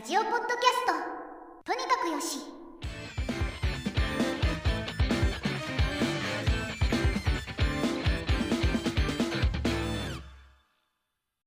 [0.00, 0.56] ラジオポッドキャス
[0.86, 1.72] ト。
[1.72, 2.38] とにかくよし。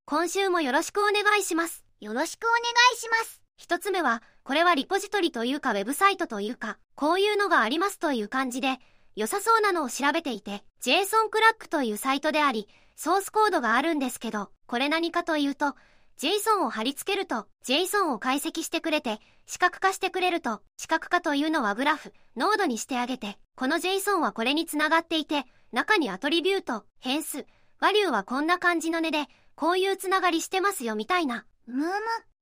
[0.06, 1.84] 今週もよろしくお願いします。
[2.00, 2.60] よろしくお願
[2.94, 3.42] いします。
[3.58, 8.78] 一つ目は、これはリポジトリというかウェブサイトというか、こういうのがありますという感じで、
[9.16, 15.74] 良さそうなのを調べていて、JSON クラックというサイトであり、ソースコードがあるんですけど、これ何かというと、
[16.20, 27.46] JSON を貼り付けると、JSON を解析してくれて、視覚化してくれると、視覚化というのはグラフ、ノードにしてあげて、この JSON はこれにつながっていて、中にアトリビュート、変数、
[27.80, 29.26] ワリューはこんな感じの値で、
[29.56, 31.46] こういうつながりしてますよみたいな。
[31.66, 31.92] むむ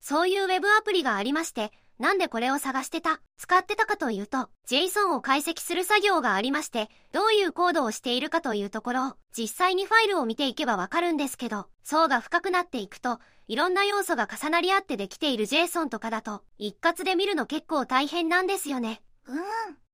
[0.00, 19.02] そういうウェブアプリがありまして、なんでこれを探してた、使ってたかというと、JSON を解析する作業がありまして、どういうコードをしているかというところを、実際にファイルを見ていけばわかるんですけど、層が深くなっていくと、いろんな要素が重なり合ってできている JSON とかだと、一括で見るの結構大変なんですよね。
[19.26, 19.42] うん。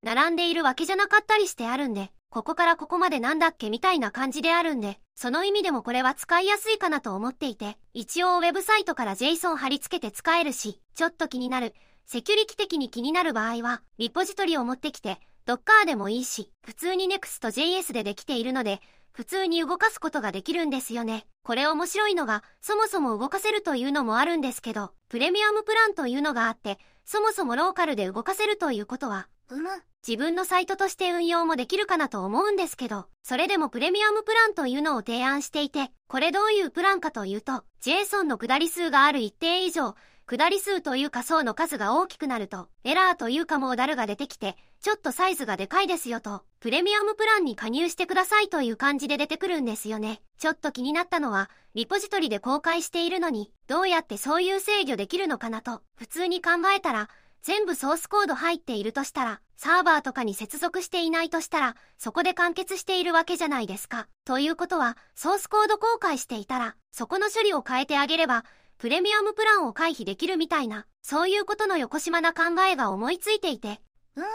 [0.02, 11.74] 並んでいるわけじゃなかったりしてあるんで、ここからここまでなんだっけみたいな感じであるんで、その意味でもこれは使いやすいかなと思っていて、一応ウェブサイトから JSON 貼り付けて使えるし、ちょっと気になる、
[12.10, 18.80] セキュリティ的に気になる場合は、リポジトリを持ってきて、Docker でもいいし、普通に Next.js でできているので、
[19.12, 21.26] 普通に動かすことができるんですよね。
[21.42, 29.68] これ面白いのが、そもそも動かせるというのもあるんですけど、プレミアムプランというのがあって、そもそもローカルで動かせるということは、うむ
[30.06, 39.94] 自分のサイトとして運用もできるかなと思うんですけど、それでもプレミアムプランというのを提案していて、これどういうプランかというと、JSON の下り数がある一定以上、
[40.28, 50.20] 下り数というか層の数が大きくなると、エラーというかモーダルが出てきて、ちょっとサイズがでかいですよと、プレミアムプランに加入してくださいという感じで出てくるんですよね。
[50.38, 57.08] ちょっと気になったのは、リポジトリで公開しているのに、どうやってそういう制御できるのかなと、普通に考えたら、
[57.40, 64.08] 全部ソースコード入っているとしたら、サーバーとかに接続していないとしたら、そこで完結しているわけじゃないですか。
[64.26, 68.44] ということは、ソースコード公開していたら、そこの処理を変えてあげれば、
[68.78, 73.80] プレミアムプランを回避できるみたいな、そういうことの横島な考えが思いついていて、
[74.14, 74.26] うーん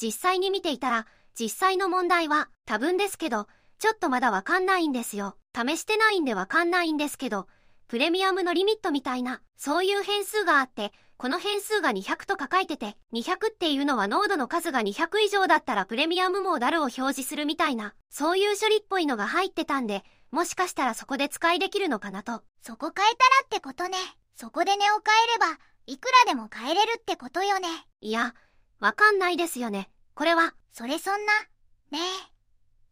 [0.00, 1.06] 実際に見ていたら、
[1.38, 3.46] 実際の問題は多分ですけど、
[3.78, 5.36] ちょっとまだわかんないんですよ。
[5.54, 7.48] 試してないんでわかんないんですけど、
[7.88, 22.42] プレミアムのリミットみたいな、そういう変数があって、この変数が200とか書いてて、200っていうのはノードの数が200以上だったらプレミアムモーダルを表示するみたいな、そういう処理っぽいのが入ってたんで、もしかしたらそこで使いできるのかなと。
[22.60, 23.96] そこ変えたらってことね。
[24.34, 27.68] そこで値を変えればいくらでも変えれるってことよね。
[28.00, 28.34] いや、
[28.80, 29.88] わかんないですよね。
[30.14, 31.32] これは、それそんな。
[31.90, 32.00] ね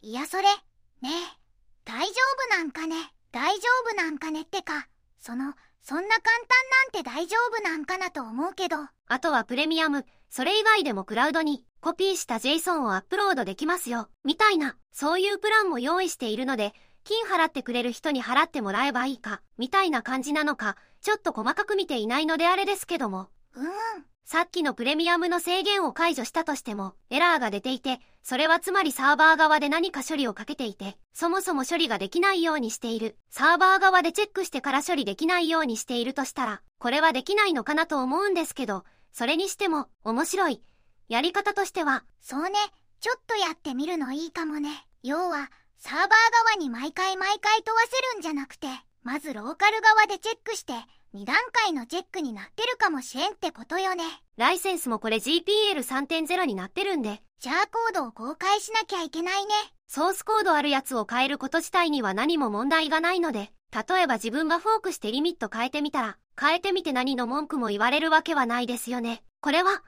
[0.03, 0.07] え。
[0.07, 0.45] いやそれ。
[0.45, 0.51] ね
[1.03, 1.11] え。
[1.85, 2.15] 大丈
[2.49, 4.87] 夫なんかね大丈夫なんかねってか
[5.19, 6.47] そのそんな簡単
[6.93, 8.77] なんて大丈夫なんかなと思うけど。
[9.09, 23.69] あとはプレミアム、それ以外でもクラウドにコピーした JSON をアップロードできますよ、みたいな、そういうプランも用意しているので、金払ってくれる人に払ってもらえばいいか、みたいな感じなのか、ちょっと細かく見ていないのであれですけども、うーん。
[24.25, 33.17] さっきのプレミアムの制限を解除したとしても、エラーが出ていて、それはつまりサーバー側で何か処理をかけていて、そもそも処理ができないようにしている。
[33.31, 40.63] サーバー側でチェックしてから処理できないようにしているとしたら、これはできないのかなと思うんですけど、それにしても、面白い。
[41.09, 42.59] やり方としては、そうね
[43.05, 48.67] ちょっとやってみるのいいかもね要はサーバー側に毎回毎回問わせるんじゃなくて
[49.03, 50.73] まずローカル側でチェックして
[51.15, 54.03] 2段階のチェックになってるかもしれんってことよね。
[54.37, 59.55] ライセンスもこれ GPL3.0 になってるんで、じゃあコードを公開しなきゃいけないね。
[59.87, 69.23] ソースコードあるやつを変えること自体には何も問題がないので、例えば自分がフォークしてリミット変えてみたら、変えてみて何の文句も言われるわけはないですよね。
[69.41, 69.81] これは、うん。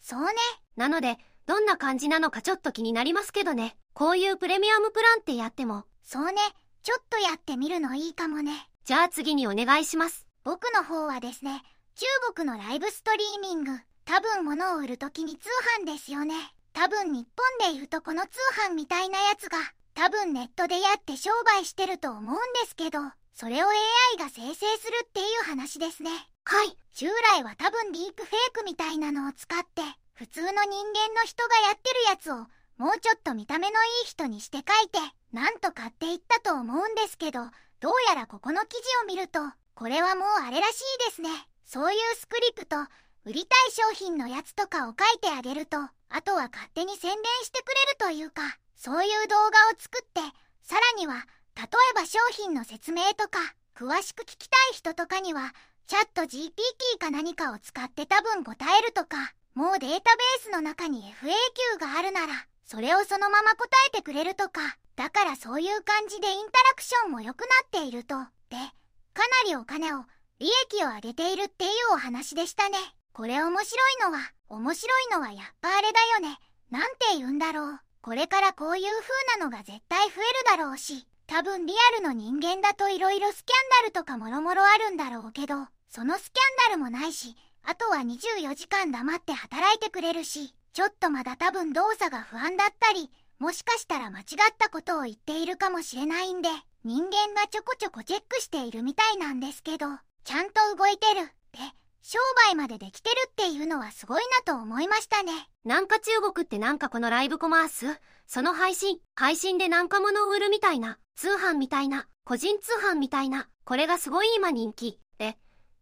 [0.00, 0.28] そうね。
[0.76, 3.76] なので、どんな感じなのかちょっと気になりますけどね。
[3.94, 6.40] こういうプレミアムプランってやっても、そうね。
[6.84, 10.26] ちょっとやってみるのいいかもねじゃあ次にお願いします。
[10.44, 11.62] 僕の方はですね
[11.94, 13.72] 中国のライブストリーミング
[14.04, 15.48] 多分物を売るときに通
[15.80, 16.34] 販ですよね
[16.74, 17.26] 多分日
[17.60, 18.28] 本で言うとこの通
[18.68, 19.56] 販みたいなやつが
[19.94, 22.98] 多分ネットでやって商売してると思うんですけど
[23.32, 26.10] それを AI が生成するっていう話ですね
[26.44, 26.76] はい。
[26.92, 27.06] 従
[27.38, 29.80] 来は多分ディープフェイクみたいなのを使って
[30.12, 32.36] 普通の人間の人がやってるやつを
[32.76, 34.98] もうちょっと見た目のいい人にして書いて
[35.32, 37.40] なんとかって言ったと思うんですけど
[37.84, 39.40] どうやらここの記事を見ると
[39.74, 41.28] これはもうあれらしいですね。
[41.66, 42.76] そういうスクリプト
[43.26, 47.68] 売りたい商品のやつとかを書いてあげるとあとは勝手に宣伝してく
[48.00, 48.40] れるというか
[48.74, 50.20] そういう動画を作って
[50.62, 51.26] さらには
[51.56, 53.38] 例えば商品の説明とか
[53.76, 55.52] 詳しく聞きたい人とかには
[55.86, 60.00] チャット GPT か何かを使って多分答えるとか、もうデータベー
[60.44, 68.16] スの中に FAQ があるなら、それをそのまま答えてくれるとか、だからそういう感じでインタラクションも良くなっていると。
[68.48, 68.56] で、
[69.12, 70.04] かなりお金を、
[70.38, 72.78] 利益を上げているっていうお話でしたね。
[73.12, 76.38] これ面白いのは、面白いのはやっぱあれだよね。
[76.70, 77.80] なんて言うんだろう。
[78.02, 85.54] これからこういう風なのが絶対増えるだろうし、多分リアルの人間だと色々スキャンダルとかもろもろあるんだろうけど、
[85.88, 93.10] そのスキャンダルもないし、あとは24時間黙って働いてくれるし、ちょっとまだ多分動作が不安だったり、
[93.44, 94.26] もしかしたら間違っ
[94.58, 96.48] たことを言っているかもしれないんで、
[96.82, 99.86] 人間がちょこちょこチェックしているみたいなんですけど、
[100.24, 101.26] ちゃんと動いてる。
[101.52, 101.58] で、
[102.00, 102.18] 商
[102.48, 105.30] 売までできてるっていうのはすごいなと思いましたね。
[105.62, 114.98] なんか中国ってなんかこのライブコマースその配信、配信でなんか物を売るみたいな、通販みたいな、個人通販みたいな、これがすごい今人気。
[115.18, 115.36] で、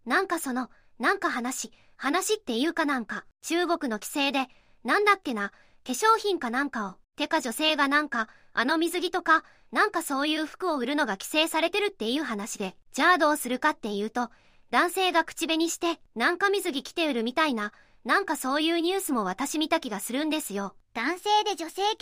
[0.05, 0.69] なんかその、
[0.99, 4.49] なんか話、話っていうかなんか、中国の規制で、
[4.83, 5.53] なんだっけな、
[5.85, 14.29] 化粧品かなんかを、てか女性がなんか、あの水着とか、なんかそういう服を売るのが規制されてるっていう話で、じゃあどうするかっていうと、
[14.73, 17.73] 男性が口紅して、なんか水着着て売るみたいな、
[18.05, 20.75] なんかそういうニュースも私見た気がするんですよ。
[20.95, 21.95] 男性で女性化粧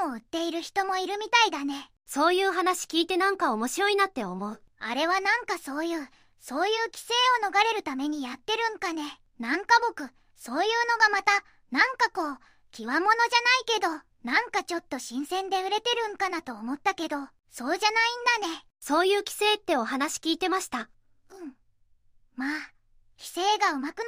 [0.00, 1.90] 品を売っている人もいるみたいだね。
[2.06, 4.62] そういう話聞いてなんか面白いなって思う。
[4.78, 6.08] あれはなんかそういう、
[6.40, 7.12] そういう規制
[7.46, 9.20] を逃れるためにやってるんかね。
[9.38, 11.32] なんか僕、そういうのがまた、
[11.70, 12.38] なんかこう、
[12.72, 17.18] 極物じゃないけど、なんかちょっと新鮮で売れてるんかなと思ったけど、
[17.50, 18.64] そうじゃないんだね。
[18.80, 20.88] そういう規制ってお話聞いてました。
[22.34, 22.72] まあ、
[23.18, 24.04] 規制がうまく逃れ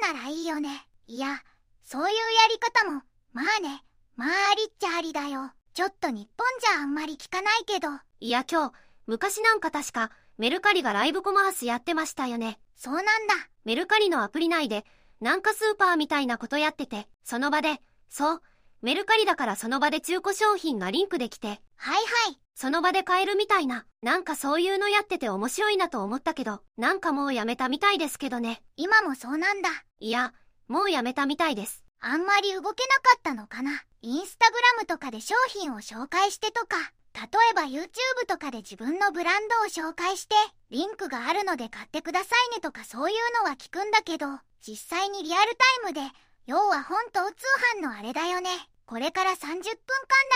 [0.00, 0.86] てるんならいいよね。
[1.08, 1.42] いや、
[1.82, 3.02] そういうやり方も、
[3.32, 5.50] まあね、まあありっちゃありだよ。
[5.74, 7.88] ちょっと日本じゃあんまり聞かないけど。
[8.20, 8.74] いや今日、
[9.06, 12.60] 昔なんか確か、メルカリがライブコマースやってましたよね。
[12.76, 13.34] そうなんだ。
[13.64, 14.84] メルカリのアプリ内で、
[15.20, 18.42] なんかスーパーみたいなことやってて、その場で、そう、
[18.82, 22.00] メルカリだからその場で中古商品がリンクできて、はいは
[22.32, 22.40] い。
[22.54, 28.62] その場で買えるみたいな、なんかそういうのやってて面白いなと思ったけど、なんかもうやめたみたいですけどね。
[28.76, 29.68] 今もそうなんだ。
[29.98, 30.32] いや、
[30.66, 31.84] もうやめたみたいです。
[32.00, 32.74] あんまり動けなか
[33.18, 33.82] ったのかな。
[34.00, 36.76] インスタグラムとかで商品を紹介してとか、
[37.12, 37.86] 例えば YouTube
[38.26, 40.34] とかで自分のブランドを紹介して、
[40.70, 44.26] リンクがあるので買ってくださいねとかそういうのは聞くんだけど、
[44.66, 45.50] 実際にリアル
[45.84, 46.00] タイムで、
[46.46, 47.34] 要は本当通
[47.78, 48.50] 販のあれだよね。
[48.90, 49.76] これから30分間だ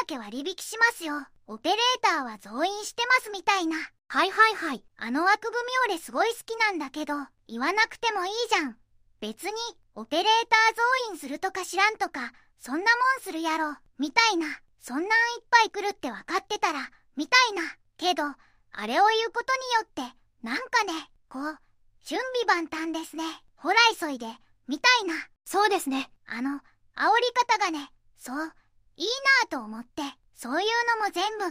[0.06, 1.26] け割引しますよ。
[1.48, 3.76] オペレーターは増員してますみたいな。
[4.06, 4.84] はいはいはい。
[4.96, 5.56] あの枠組
[5.88, 7.14] み俺すごい好きなんだけど、
[7.48, 8.76] 言わなくてもいいじゃん。
[9.18, 9.52] 別に、
[9.96, 10.76] オペレーター
[11.08, 12.86] 増員するとか知らんとか、そんなも
[13.18, 14.46] んするやろ、みたいな。
[14.78, 15.08] そんなんい
[15.40, 17.62] っぱい来るって分かってたら、みたいな。
[17.96, 19.52] けど、あれを言うこと
[19.98, 21.58] によって、なんかね、こう、
[22.04, 23.24] 準備万端ですね。
[23.56, 24.28] ほら急いで、
[24.68, 25.14] みたいな。
[25.44, 26.08] そうですね。
[26.28, 26.60] あの、
[26.96, 28.52] 煽り方がね、そう、
[28.96, 30.02] いいなぁと思って。
[30.34, 30.68] そういう
[31.00, 31.44] のも全部。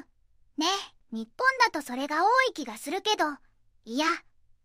[0.57, 0.67] ね
[1.11, 3.25] 日本だとそれが多い気がするけど。
[3.85, 4.05] いや、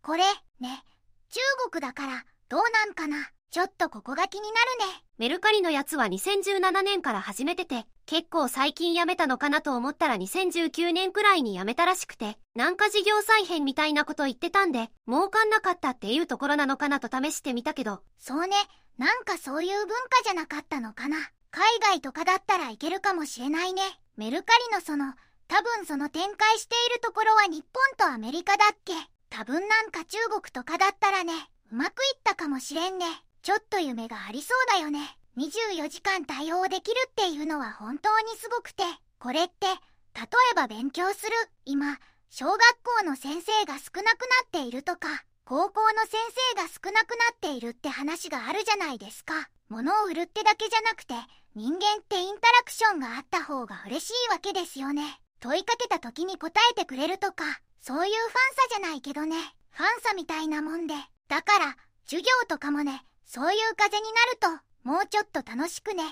[0.01, 0.23] これ、
[0.59, 0.83] ね、
[1.29, 1.39] 中
[1.71, 3.29] 国だから、どうなんかな。
[3.51, 4.47] ちょっとここが気にな
[4.85, 5.03] るね。
[5.17, 18.03] メルカリのやつは2017年から始めてて、結構最近やめたのかなと思ったら2019年くらいにやめたらしくて、なんか事業再編みたいなこと言ってたんで、儲かんなかったっていうところなのかなと試してみたけど。
[18.19, 18.55] そうね、
[18.99, 21.17] なんかそういう文化じゃなかったのかな。
[21.51, 23.81] 海外とかだったらいけるかもしれないね。
[24.17, 25.13] メルカリのその、
[25.47, 28.93] 多分その展開しているところは日本とアメリカだっけ
[29.29, 31.33] 多分なんか中国とかだったらね、
[31.71, 33.05] うまくいったかもしれんね。
[33.41, 35.17] ちょっと夢がありそうだよね。
[35.37, 38.83] 24時間対応できるっていうのは本当にすごくて、
[39.19, 41.31] これって、例えば勉強する、
[41.65, 41.97] 今、
[42.29, 42.59] 小学
[42.99, 46.19] 校の先生が少なくなっているとか、高校の先
[46.55, 49.49] 生が少なくなっているって話があるじゃないですか。
[49.69, 51.15] 物を売るってだけじゃなくて、
[51.59, 55.19] 人間ってインタラクションがあった方が嬉しいわけですよね。
[55.41, 57.43] 問いかけた時に答えてくれるとか、
[57.81, 58.35] そういうファンサ
[58.69, 59.35] じゃないけどね、
[59.71, 60.93] ファンサみたいなもんで。
[61.27, 61.75] だから、
[62.05, 64.03] 授業とかもね、そういう風に
[64.39, 66.03] なると、もうちょっと楽しくね、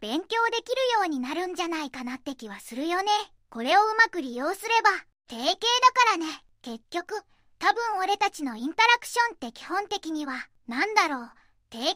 [0.00, 3.10] 勉強できるようになるんじゃないかなって気はするよね。
[3.50, 4.90] これをうまく利用すれば、
[5.28, 6.26] 定型だからね、
[6.62, 7.14] 結局、
[7.58, 11.30] 多分俺たちのインタラクションって基本的には、なんだろう、
[11.68, 11.94] 定型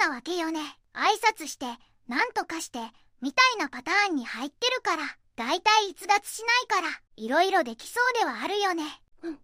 [0.00, 0.60] 文なわけよね。
[0.92, 1.66] 挨拶して、
[2.10, 2.80] なんとかして、
[3.20, 5.04] みたいなパターンに入ってるから、
[5.36, 8.82] だいたい逸脱しないから、いろいろできそうではあるよね。
[9.22, 9.38] うん。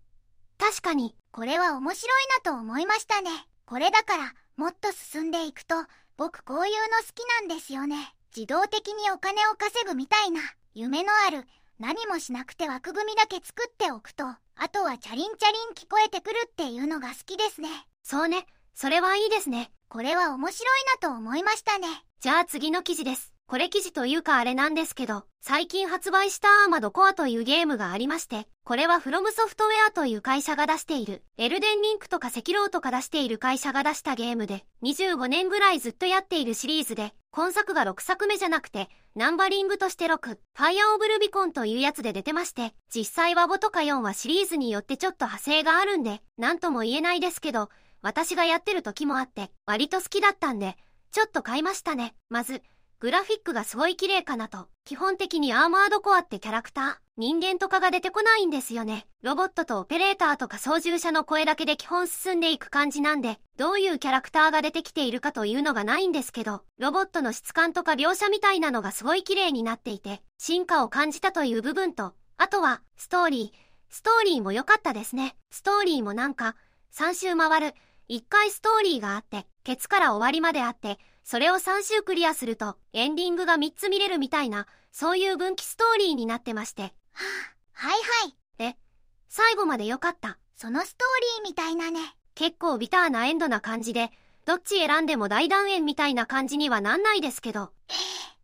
[0.58, 1.14] 確かに。
[1.30, 3.30] これは面白いなと思いましたね。
[3.66, 5.76] これだから、もっと進んでいくと、
[6.16, 8.12] 僕こういうの好きなんですよね。
[8.36, 10.40] 自動的にお金を稼ぐみたいな、
[10.74, 11.46] 夢のある、
[11.78, 17.68] 何もしなくて枠組みだけ作っておくと、あとはチャリンチャリン聞こえてくるっていうのが好きですね。
[18.02, 18.44] そうね。
[18.74, 19.70] それはいいですね。
[19.88, 22.05] これは面白いなと思いましたね。
[22.20, 23.34] じゃあ次の記事です。
[23.46, 47.68] これ記事というかあれなんですけど、最近発売したアーマドコアというゲームがありまして、これはフロムソフトウェアという会社が出している、エルデンリンクとか赤狼とか出している会社が出したゲームで、25年ぐらいずっとやっているシリーズで、今作が6作目じゃなくて、ナンバリングとして6、ファイアオブルビコンというやつで出てまして、実際は5とか4はシリーズによってちょっと派生があるんで、なんとも言えないですけど、
[48.02, 50.76] 私がやってる時もあって、割と好きだったんで、
[51.16, 52.14] ちょっと買いましたね。
[52.28, 52.60] まず、
[53.00, 54.68] グラフィックがすごい綺麗かなと。
[54.84, 59.06] 基本的にアーマードコアってキャラクター、人間とかが出てこないんですよね。
[59.22, 73.58] ロボットとオペレーターとか操縦者の声だけで基本進んでいく感じなんで、どういうキャラクターが出てきているかというのがないんですけど、ロボットの質感とか描写みたいなのがすごい綺麗になっていて、進化を感じたという部分と、あとは、ストーリー。
[73.88, 75.34] ストーリーも良かったですね。
[75.50, 76.56] ストーリーもなんか、
[76.92, 77.74] 3周回る、
[78.08, 86.82] 1回ストーリーがあって、ケツから終わりまであって、それを3周クリアすると、エンディングが3つ見れるみたいな、そういう分岐ストーリーになってまして。
[86.82, 86.90] は
[87.74, 88.36] あ、はいはい。
[88.70, 88.76] え、
[89.28, 90.38] 最後までよかった。
[90.54, 92.00] そのストーリーみたいなね。
[92.34, 94.10] 結構ビターなエンドな感じで、
[94.44, 97.72] どっち選んでも大団円みたいな感じにはなんないですけど。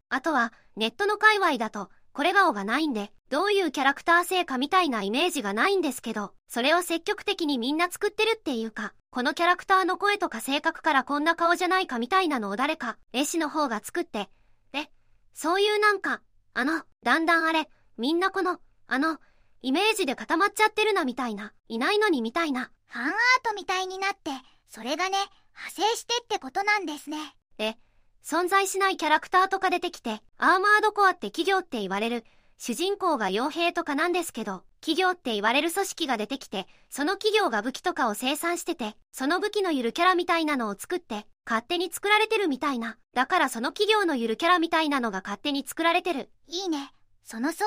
[0.08, 14.28] あとは、ネットの界隈だと、これ顔がないんで、どういうキャラクター性かみたいなイメージがないんですけど、それを積極的にみんな作ってるっていうか、このキャラクターの声とか性格からこんな顔じゃないかみたいなのを誰か、絵師の方が作って、
[14.74, 14.88] え、
[15.32, 16.20] そういうなんか、
[16.54, 19.18] あの、だんだんあれ、みんなこの、あの、
[19.62, 22.70] イメージで固まっちゃってるなみたいな、いないのにみたいな。
[22.86, 24.32] ファンアートみたいになって、
[24.68, 25.16] それがね、
[25.54, 27.34] 派生してってことなんですね。
[27.58, 27.76] え、
[28.24, 32.24] 存在しないキャラクターとか出てきて、アーマードコアって企業って言われる、
[32.58, 42.98] 主人公が傭兵とかなんですけど、企業って言われる組織が出てきて、その企業が武器とかを生産してて、その武器のゆるキャラみたいなのを作って、勝手に作られてるみたいな。
[43.14, 46.30] だからその企業のゆるキャラみたいなのが勝手に作られてる。
[46.46, 46.92] いいね。
[47.24, 47.64] その創造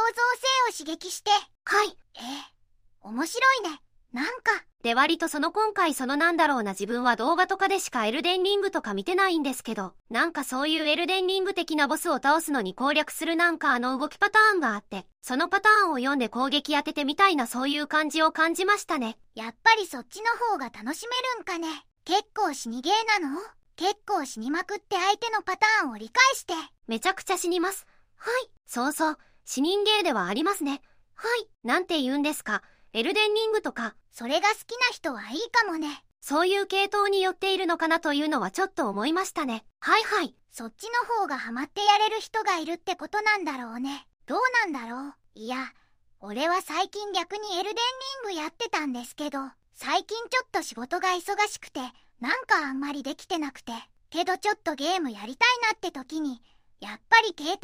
[0.78, 1.32] 性を刺激して。
[1.32, 1.98] はい。
[2.16, 2.56] ええ
[3.02, 3.82] 面白いね。
[4.14, 4.66] なんか。
[4.86, 19.18] で割とその今回そのなんだろうな自分は動画とかでしかエルデンリングとか見てないんですけど、なんかそういうエルデンリング的なボスを倒すのに攻略するなんかあの動きパターンがあって、そのパターンを読んで攻撃当ててみたいなそういう感じを感じましたね。
[19.34, 21.68] やっぱりそっちの方が楽しめるんかね。
[22.04, 23.39] 結構死にゲーなの？
[23.77, 26.54] 結構死にまくって相手のパターンを理解して。
[26.86, 27.88] めちゃくちゃ死にます。
[28.18, 28.51] はい。
[28.68, 29.18] そうそう。
[29.46, 30.84] 死人ゲーではありますね。
[31.15, 31.48] はい。
[31.68, 32.62] なんて言うんですか。
[32.96, 33.94] エルデンリングとか。
[34.10, 36.06] それが好きな人はいいかもね。
[36.22, 39.66] そういう系統によっているのかなというのはちょっと思いましたね。
[39.82, 40.34] はいはい。
[40.50, 44.08] そっちの方がハマってやれる人がいるってことなんだろうね。
[44.28, 45.14] どうなんだろう。
[45.34, 45.74] いや、
[46.22, 49.40] 俺は最近逆にエルデンリングやってたんですけど、
[49.74, 51.82] 最近ちょっと仕事が忙しくて、
[52.22, 53.74] なんかあんまりできてなくて。
[54.10, 56.42] けどちょっとゲームやりたいなって時に、
[56.80, 57.60] やっぱり携帯ゲー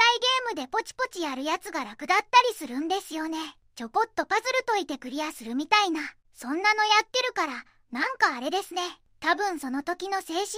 [0.50, 3.38] ムでポチポチやるやつが楽だったりするんですよね。
[3.75, 6.01] ちょこっとパズル解いてクリアするみたいな、
[6.34, 8.82] そんなのやってるから、なんかあれですね。
[9.20, 10.50] 多分その時の精神状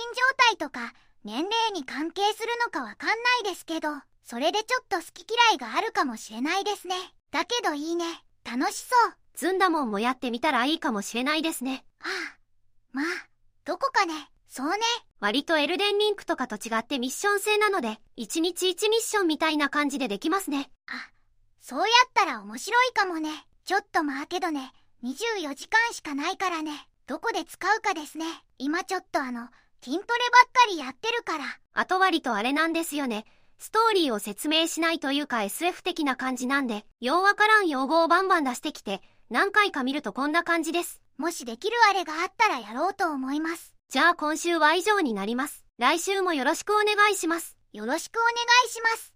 [0.49, 0.93] 態とか、
[1.23, 3.89] 年齢に関係するのかわかんないですけど、
[4.23, 6.95] それでちょっと好き嫌いがあるかもしれないですね。
[7.31, 8.05] だけどいいね。
[8.43, 9.13] 楽しそう。
[9.35, 11.85] ずんだもんもやってみたらいいかもしれないですね。
[11.99, 12.37] はあ。
[12.91, 13.05] まあ、
[13.65, 14.13] どこかね。
[14.47, 14.77] そうね。
[15.19, 20.69] 割とエルデンリンクとかと違ってミッション制なので、1日1ミッションみたいな感じでできますね。
[20.87, 21.09] あ、
[21.63, 23.29] そうやったら面白いかもね。
[23.63, 26.71] ちょっとまあけどね、24時間しかないからね。
[27.07, 28.25] どこで使うかですね。
[28.57, 29.47] 今ちょっとあの、
[29.81, 30.13] 筋トレば
[30.45, 31.45] っかりやってるから。
[31.73, 33.25] あと割とあれなんですよね。
[33.59, 41.01] ストーリーを説明しないというか SF 的な感じなんで、ようわからん用語をバンバン出してきて、何回か見るとこんな感じです。
[41.17, 43.73] もしできるあれがあったらやろうと思います。
[43.87, 45.63] じゃあ今週は以上になります。
[45.77, 47.55] 来週もよろしくお願いします。
[47.71, 48.31] よろしくお願
[48.65, 49.12] いします。